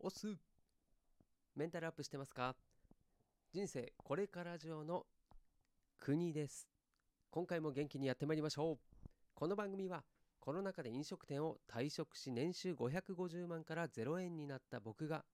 [0.00, 0.36] おす。
[1.56, 2.54] メンタルアップしてますか？
[3.52, 5.06] 人生これから上の
[5.98, 6.68] 国です。
[7.30, 8.78] 今回も元気にやってまいりましょう。
[9.34, 10.04] この番組は
[10.40, 15.24] コロナ禍で飲食店を退職し年収550万から0円になった僕が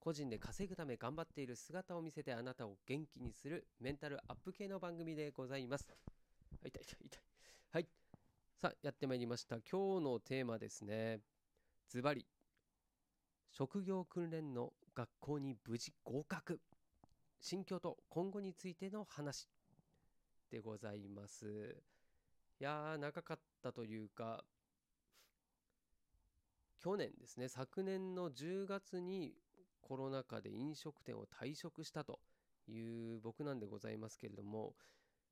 [0.00, 5.86] 個人で稼ぐため頑張っている姿を見せてあなたを元気にするメンタルアップ系の番組でございます。
[6.64, 7.20] 痛い痛い痛い。
[7.70, 7.88] はい。
[8.60, 9.56] さあやってまいりました。
[9.70, 11.20] 今日のテーマですね。
[11.88, 12.26] ズバリ。
[13.50, 16.60] 職業訓練の学校に無事合格。
[17.40, 19.48] 心境と今後についての話
[20.50, 21.76] でございます。
[22.60, 24.44] いやー長かったというか
[26.78, 29.32] 去年ですね昨年の10月に
[29.80, 32.20] コロナ禍で飲食店を退職したと
[32.68, 32.78] い
[33.16, 34.74] う僕なんでございますけれども、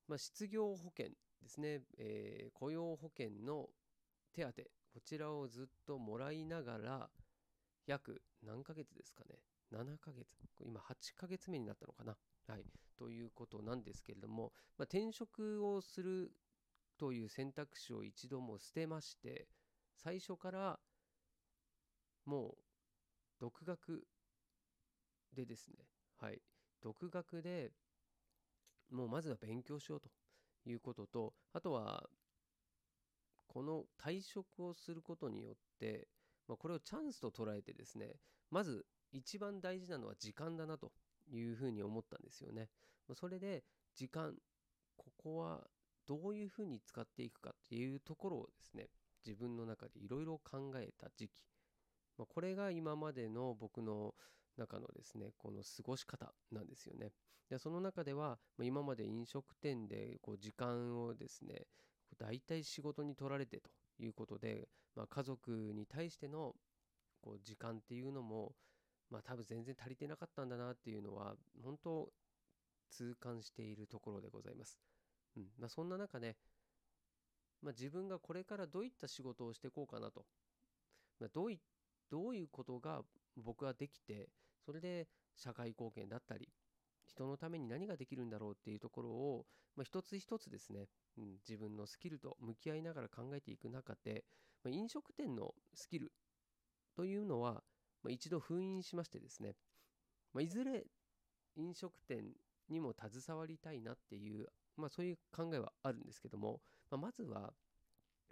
[0.08, 1.08] まあ、失業保険
[1.42, 3.68] ですね、えー、雇用保険の
[4.34, 7.10] 手当こちらをずっともらいながら
[7.88, 9.36] 約何ヶ月ですかね。
[9.72, 10.36] 7ヶ月。
[10.60, 12.16] 今8ヶ月目になったのかな。
[12.46, 12.64] はい。
[12.96, 16.32] ということなんですけれども、まあ、転職をする
[16.98, 19.46] という選択肢を一度も捨てまして
[19.94, 20.78] 最初から
[22.24, 22.54] もう
[23.40, 24.04] 独学
[25.34, 25.86] でですね。
[26.20, 26.40] はい。
[26.82, 27.72] 独学で
[28.90, 30.08] もうまずは勉強しようと
[30.66, 32.08] いうこととあとは
[33.48, 36.06] この退職をすることによって、
[36.48, 38.16] まあ、これをチャンスと捉えてですね
[38.50, 40.92] まず一番大事なのは時間だなと
[41.30, 42.68] いうふうに思ったんですよね。
[43.14, 44.34] それで時間
[44.96, 45.60] ここは
[46.06, 48.88] どういうふうに使っていくかっていうところをですね
[49.24, 51.44] 自分の中でいろいろ考えた時期、
[52.16, 54.14] まあ、これが今までの僕の
[54.56, 57.12] 中のですねこの過ごし方なんですよね。
[57.48, 61.66] でその中では今まで飲食店でこう時間をですね
[62.18, 66.54] 大体仕事に取られてということで、まあ、家族に対しての
[67.20, 68.54] こう時間っていうのも
[69.10, 72.08] まあ多分全然足りてなかったんだなっていうのは本当
[72.90, 74.78] 痛感しているところでございます。
[75.36, 76.36] うんまあ、そんな中ね、
[77.62, 80.24] まあ、自分がこれからどういった仕事をしていこうかなと、
[81.20, 81.60] まあ、どうい
[82.10, 83.02] どういうことが
[83.36, 84.28] 僕はできて
[84.64, 85.06] それで
[85.36, 86.48] 社会貢献だったり
[87.08, 89.46] 人のために何ができるんだろうっていうところを、
[89.76, 90.86] まあ、一つ一つですね、
[91.16, 94.24] うん、自分のスキルと向き合いながら考えていく中で、
[94.62, 96.12] まあ、飲食店のスキル
[96.96, 97.62] というのは、
[98.02, 99.54] まあ、一度封印しましてですね、
[100.34, 100.84] まあ、いずれ
[101.56, 102.24] 飲食店
[102.68, 106.60] にも携わりたいなっていう、まあ、そういう考えはあるんですけども、
[106.90, 107.52] まあ、まずは、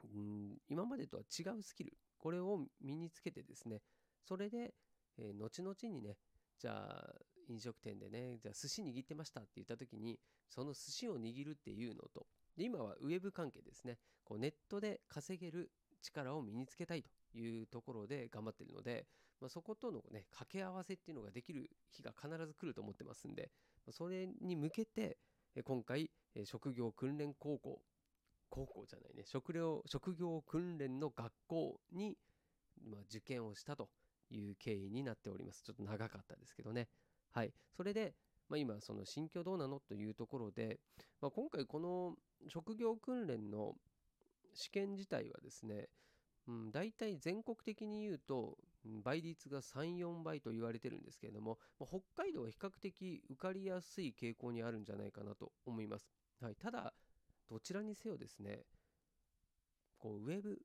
[0.04, 3.80] うん、今までとは違うスキルこれを身につけてですね
[4.26, 4.74] それで、
[5.18, 6.16] えー、後々にね
[6.58, 7.14] じゃあ
[7.48, 10.18] 飲食店でねじゃあ寿司握ってましたって言った時に
[10.48, 12.26] その寿司を握るっていうのと
[12.56, 13.98] で今はウェブ関係ですね。
[14.24, 15.70] こうネットで稼げる
[16.02, 19.06] 力を身につけたいというところで頑張ってるので、
[19.40, 23.50] まあ、そことのね掛け合わせっていうのができる日が必ず来ると思ってますんで
[23.90, 25.18] それに向けて
[25.64, 26.10] 今回
[26.44, 27.80] 職業訓練高校
[28.48, 29.24] 高校じゃないね。
[29.26, 32.16] 職業職業訓練の学校に、
[32.88, 33.90] まあ、受験をしたと
[34.30, 35.62] いう経緯になっております。
[35.62, 36.88] ちょっと長かったですけどね。
[37.36, 38.14] はいそれで、
[38.48, 40.80] まあ、今その心境どうなのというところで、
[41.20, 42.14] まあ、今回この
[42.48, 43.74] 職業訓練の
[44.54, 45.88] 試験自体はですね
[46.48, 48.56] うん、大体全国的に言うと
[49.02, 56.08] 倍率が34倍と言われてるんですけれども、まあ、北海道は比較的受かりやすい傾向にあるんじゃないかなと思います。
[56.40, 56.94] はい、ただ
[57.50, 58.60] どちらにせよですね
[59.98, 60.60] こうウェブ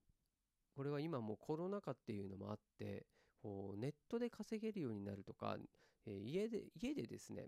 [0.76, 3.06] これは今もうコロナ禍っていうのもあって
[3.42, 5.58] こうネットで稼げるようになるとか、
[6.06, 7.48] えー、家で家でですね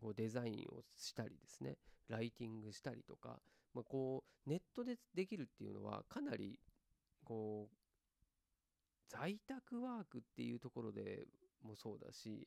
[0.00, 1.76] こうデザインをしたりですね
[2.08, 3.38] ライティングしたりとか、
[3.74, 6.58] まあ、こうネットでできるっていうのはかなり
[7.24, 7.76] こう
[9.08, 11.26] 在宅ワークっていうところで
[11.62, 12.46] もそうだし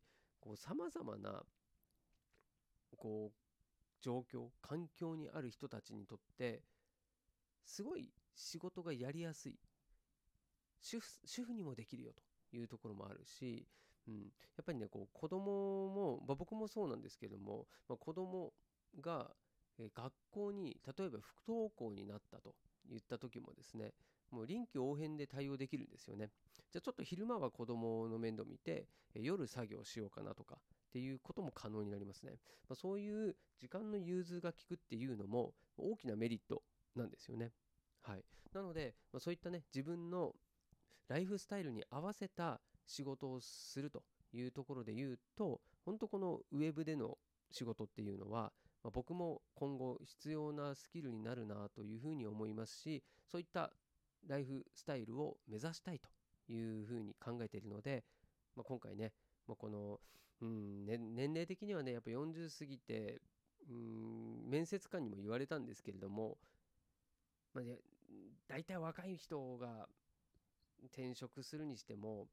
[0.56, 1.44] さまざまな
[2.98, 3.50] こう
[4.02, 6.62] 状況環境にある人たちにとって
[7.66, 9.60] すごい仕事がやりやすい。
[10.82, 12.24] 主婦主婦にもできるよと。
[12.54, 13.66] いうところもあるし、
[14.08, 14.22] うん、や
[14.62, 18.54] っぱりねこう子供も、まあ、僕もそうなんですけども、まあ、子供
[19.02, 19.32] が
[19.96, 22.56] 学校に例えば不登校になったと
[22.90, 23.94] 言った時もですね
[24.32, 26.30] もう臨機応変で対応できるんですよね。
[26.72, 28.86] じゃあちょっと昼間は子供の面倒見て
[29.16, 30.58] 夜作業しようかなとか
[30.90, 32.34] っていうことも可能になりますね。
[32.68, 36.62] まあ、そういう時間の融通が利くっていうのも大きなメリット
[36.96, 37.52] なんですよね。
[38.02, 38.24] はい、
[38.54, 40.36] なので、まあ、そういったね自分の
[41.10, 47.18] ライフスタイルに合わせた仕事をするというところで言うと本当このウェブでの
[47.52, 48.52] 仕事っていうのは、
[48.84, 53.72] まあ、僕も今後必要なスキルになるなというふうに思いますしそういった
[54.28, 56.10] ライフスタイルを目指したいと
[56.52, 58.04] いうふうに考えているので
[58.60, 59.14] まあ、今回ね、
[59.48, 60.00] まあ、この、
[60.42, 63.22] うんね、年齢的にはねやっぱ40過ぎて
[63.70, 66.38] うん面接官にも言われたんですけれども、
[67.54, 67.64] まあ、
[68.50, 69.88] 大体若い人が
[70.88, 72.28] 転職するにしても、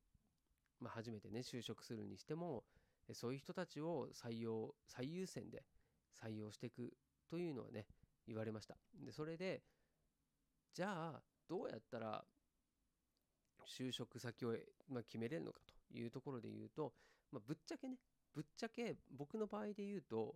[0.80, 2.64] まあ、初めてね就職するにしても
[3.12, 5.62] そういう人たちを採用最優先で
[6.20, 6.92] 採用していく
[7.30, 7.86] というのはね
[8.26, 8.76] 言われました。
[9.04, 9.62] でそれで
[10.74, 12.24] じゃあどうやったら
[13.66, 14.54] 就職先を、
[14.88, 15.60] まあ、決めれるのか
[15.90, 16.92] というところで言うと、
[17.32, 17.96] まあ、ぶっちゃけね
[18.34, 20.34] ぶっちゃけ僕の場合で言うと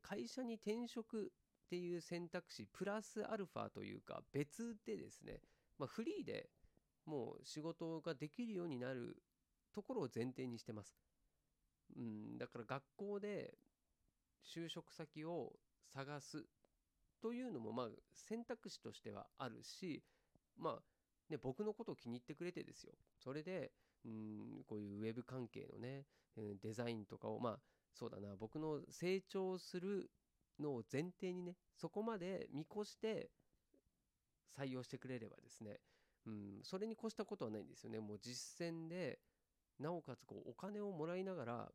[0.00, 1.28] 会社に転職っ
[1.68, 5.40] ていう選択肢プラスアルファというか別でですね、
[5.78, 6.48] まあ、フリーで
[7.06, 9.16] もう仕事ができるようになる
[9.74, 10.96] ところを前提にしてます。
[11.96, 13.54] うん、だから学校で
[14.44, 15.52] 就職先を
[15.94, 16.44] 探す
[17.20, 20.02] というのもまあ選択肢としてはあるし
[20.58, 20.82] まあ
[21.28, 23.72] ね僕のことを気に入ってくれてですよそれで
[24.04, 26.06] うんこういうウェブ関係のね
[26.62, 27.58] デザインとかをまあ
[27.92, 30.10] そうだな僕の成長する
[30.58, 33.30] のを前提にねそこまで見越して
[34.58, 35.80] 採用してくれればですね、
[36.26, 38.00] うん、それに越したことはないんですよね。
[38.00, 39.18] もう実践で
[39.78, 41.72] なおかつこうお金をもらいながら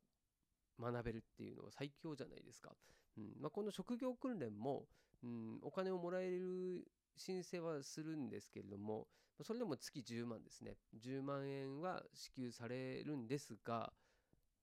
[0.80, 2.72] 学べるっていうのは最強じゃないですか、
[3.18, 4.86] うんまあ、この職業訓練も、
[5.24, 6.86] うん、お金をもらえる
[7.18, 9.08] 申請はするんですけれども
[9.44, 10.78] それでも月10万ですね。
[11.00, 13.94] 10万円は支給されるんですが、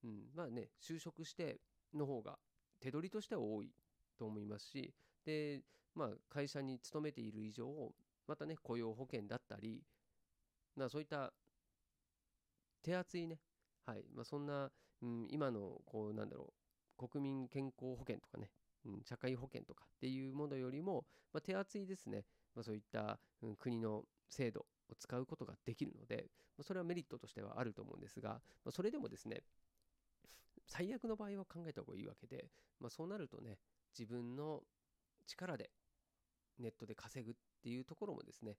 [0.03, 1.59] うん、まあね就職して
[1.93, 2.37] の方が
[2.81, 3.71] 手取りとしては多い
[4.17, 4.93] と思いますし
[5.25, 5.61] で、
[5.95, 7.65] まあ、会社に勤めている以上
[8.27, 9.83] またね雇用保険だったり、
[10.75, 11.33] まあ、そういった
[12.83, 13.39] 手厚いね、
[13.85, 14.69] はいまあ、そんな、
[15.01, 16.53] うん、今のこうなんだろ
[16.97, 18.49] う国民健康保険とかね、
[18.85, 22.25] うん、社会保険とかっていうものよりも、まあ、手厚いですね、
[22.55, 26.27] まあ、そういった、うん、国の制度を使うことができるので、
[26.57, 29.41] ま、それはメリットとしてはあると思うんですが、ま、それでもですね
[30.67, 32.45] 最悪の場合は考えた方がいいわけで、
[32.79, 33.57] ま、そうなるとね
[33.97, 34.61] 自分の
[35.27, 35.69] 力で
[36.59, 38.57] ネットで稼ぐっていうところもですね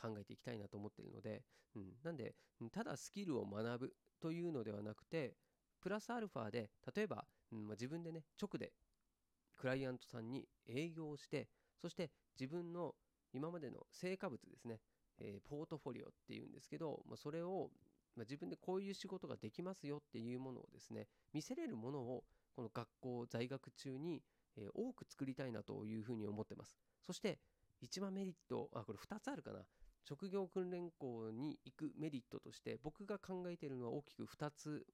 [0.00, 1.42] 考えていきたいなと思っているので、
[1.74, 2.36] うん、なんで
[2.72, 3.92] ただスキルを学ぶ
[4.22, 5.34] というのではなくて
[5.82, 8.72] プラスアルファで例えば、うんまあ、自分でね直で
[9.56, 11.48] クライアントさんに営業して
[11.82, 12.94] そして自分の
[13.32, 14.78] 今までの成果物ですね、
[15.20, 17.70] えー、ポートフォリオっていうんですけど、まあ、それを、
[18.16, 22.24] まあ、自分でこういう仕事ができますよっていうものをですね見せれるものを
[22.54, 24.22] この学校在学中に、
[24.56, 26.76] えー、多く作りたいなというふうに思ってます。
[27.04, 27.38] そして
[27.80, 29.60] 一番メリットあこれ2つあるかな。
[30.04, 34.86] 職業訓練校に行くメリットとして僕が考えているのは大きく2つ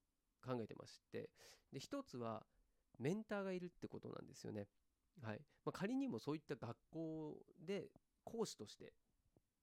[0.44, 1.31] 考えてまして。
[1.72, 2.44] で1つは
[2.98, 4.69] メンターがいるってことなんですよね。
[5.22, 5.40] はい。
[5.64, 7.88] まあ、仮にもそういった学校で
[8.25, 8.92] 講師として、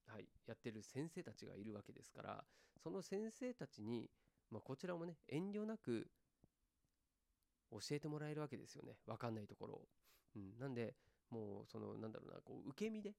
[0.08, 2.44] はい、やってる先生たちがいるわけですから
[2.82, 4.10] その先生たちに、
[4.50, 6.08] まあ、こちらもね遠慮なく
[7.72, 8.98] 教えてもらえるわけですよね。
[9.08, 9.88] 分かんないところを。
[10.36, 10.96] うん、なんで
[11.32, 13.14] もうそのなんだろうなこう受け身で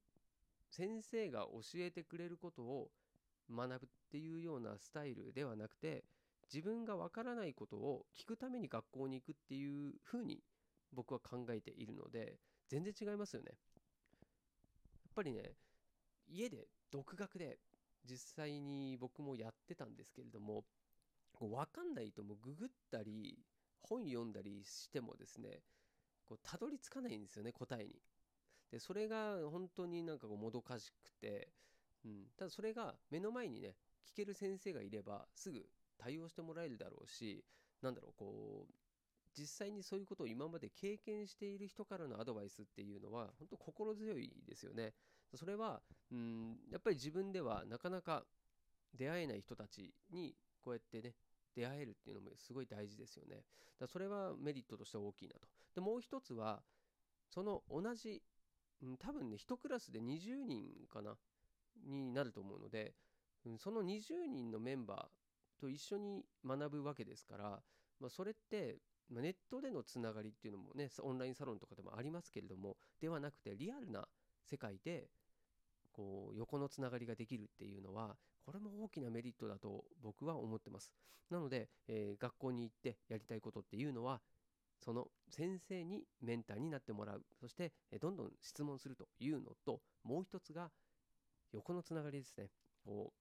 [0.71, 2.89] 先生が教えてくれることを
[3.51, 3.79] 学ぶっ
[4.11, 6.05] ていうようなスタイルではなくて
[6.53, 10.41] 自分がわからないことを聞くために学校に行くっていうふうに
[10.93, 12.37] 僕は考えているので
[12.69, 13.51] 全然違いますよね。
[13.51, 15.53] やっぱりね
[16.29, 17.59] 家で独学で
[18.05, 20.65] 実際に僕もやってたんですけれども
[21.33, 23.39] こう分かんないともうググったり
[23.83, 25.61] 本読んだりしてもですね
[26.29, 28.01] こうたどり着かないんですよね答えに。
[28.71, 31.49] でそれが本当になんかこうもどかしくて、
[32.05, 33.77] うん、ただそれが目の前にね
[34.07, 35.67] 聞ける先生がいればすぐ
[35.99, 37.45] 対応してもらえるだろうし
[37.83, 38.73] なんだろうこう
[39.39, 44.93] 実際にそういうことを今まで経験している人からのアドバイスっていうのは本当心強いですよね。
[45.35, 48.25] それはうんやっぱり自分ではなかなか
[48.95, 51.15] 出会えない人たちにこうやってね
[51.55, 53.45] 出会えるっていうのもすごい大事ですよね。
[53.79, 55.49] だそれはメリットとして大きいなと。
[55.75, 56.63] でもう一つは
[57.31, 58.23] その同じ
[58.83, 61.17] うん、多分ね、1クラスで20人かな、
[61.87, 62.95] になると思うので、
[63.47, 67.63] うん、その20人のメンバーと一緒に学ぶわけですから、
[68.01, 68.79] まあ、それって、
[69.11, 74.07] ネットでのつながりっていうのもね、オンラインサロンとかでもありますけれども、ではなくて、リアルな
[74.43, 75.09] 世界で、
[75.93, 80.93] こう、横のつながりができるっていうのは、これも大きなメリットだと僕は思ってます。
[81.31, 84.21] なので、えー、学校に行ってやりたいことっていうのは、
[84.85, 87.25] その先生にメンターになってもらう。
[87.41, 90.71] そしてえどんどん質問するというのともう一つが
[91.53, 92.51] 横のつながりですね。
[92.85, 93.13] こ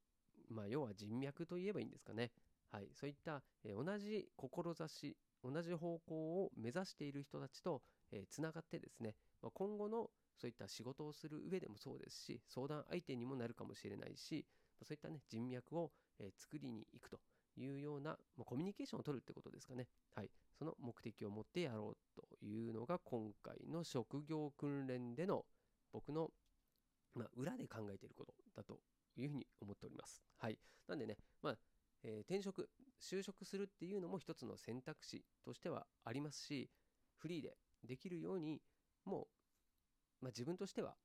[0.49, 2.31] う、まあ、要は人脈といえばいいんですかね、
[2.71, 7.81] はい、そういったえ同じ志同じ方向を目指している人たちと
[8.29, 9.15] つながってですね。
[9.41, 14.45] ま今後のそういった仕事をする上でもそうですし相談相手にもなるかもしれないし
[14.85, 17.19] そういったね人脈をえ作りに行くと
[17.57, 19.88] いうような、まあ、コミュニケーションを取るってことですかね。
[20.15, 20.29] はい。
[20.57, 25.45] その目的を持ってやろうというのが今回の職業訓練での
[25.91, 26.29] 僕の、
[27.15, 28.79] まあ、裏で考えていることだと
[29.17, 30.21] いうふうに思っております。
[30.38, 30.57] はい。
[30.88, 31.57] なんでね、まあ、
[32.03, 32.69] えー、転職、
[33.01, 36.69] 就職するっていうのも一つの選択肢としてはありますし、
[37.17, 38.61] フリーでできるように、
[39.05, 39.27] も
[40.21, 40.95] う、まあ、自分としては、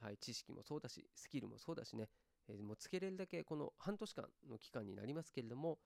[0.00, 2.08] はい、知識もそうだし、スキルもそうだしね、
[2.48, 5.78] えー、もうつけれるだけこの半年間の期間になりますけれども、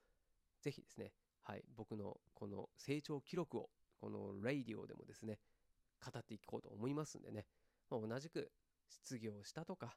[0.60, 3.68] ぜひですね、はい、僕のこの成長記録を、
[4.00, 5.38] このラディオでもですね、
[6.04, 7.46] 語っていこうと思いますんでね、
[7.90, 8.50] まあ、同じく
[8.88, 9.96] 失業したとか、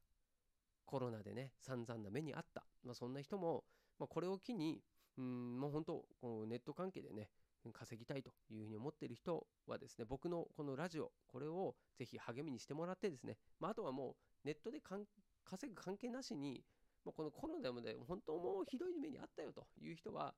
[0.85, 3.63] コロナでね、散々な目にあった、まあ、そんな人も、
[3.99, 4.81] まあ、これを機に、
[5.17, 7.29] うん、もう本当、こうネット関係でね、
[7.73, 14.81] 稼ぎたいというふうに思っている人はですね、僕のこのラジオ、これをぜひ励みにしてもらってですね、まあ、あとはもうネットで
[15.45, 16.63] 稼ぐ関係なしに、
[17.05, 20.33] もうこのコロナで本当もうひどい目にあったよという人は、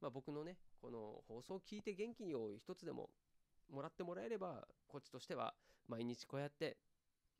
[0.00, 3.10] まあ、僕のね、この放送を聞いて元気を一つでも
[3.70, 5.54] もらってもらえれば、こっちとしては
[5.86, 6.76] 毎日こうやって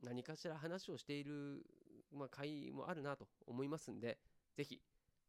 [0.03, 1.67] 何かしら話をしている、
[2.13, 4.19] まあ、回もあるなと思いますんで、
[4.57, 4.81] ぜひ、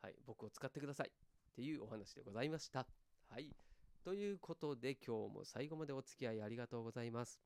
[0.01, 2.85] はい、僕を使ってくださいっていうお話でございました。
[3.29, 3.55] はい。
[4.03, 7.39] ということで今日も最後までお付き合いありがとうございます。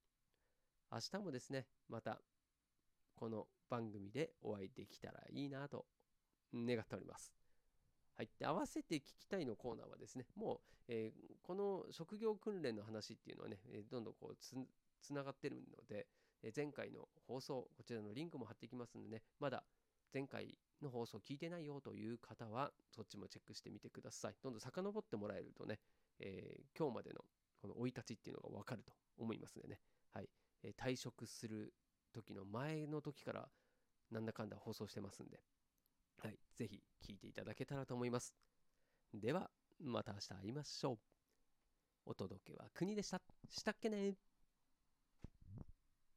[0.92, 2.22] 明日もですね、また
[3.16, 5.86] この番組でお会いできたらいいなと
[6.54, 7.34] 願っております。
[8.16, 8.30] はい。
[8.38, 14.56] で、合わせて聞きたいのコーナーはですね、もう、えー、この職業訓練の話っていうのはね、え、どんどんこうつ、
[15.02, 16.08] つながってるので、
[16.44, 19.64] えー、前回の放送、こちらのリンクも貼ってきますんでね、まだ
[20.14, 24.36] 前回の放送聞いてないよという方は、そっちもチェックしてみてください。
[24.44, 25.80] どんどん遡ってもらえるとね、
[26.20, 27.26] え、今日までの
[27.60, 29.80] この生い立ちっていうのがわかると思いますのでね、
[30.12, 30.30] はい。
[30.62, 31.74] え、退職する
[32.14, 33.50] 時の前の時から、
[34.12, 35.40] なんだかんだ放送してますんで、
[36.22, 36.40] はい。
[36.56, 38.34] ぜひ聞いていただけたらと思います。
[39.14, 40.98] では、また明日会いましょう。
[42.06, 43.22] お届けは国でした。
[43.50, 44.16] したっけね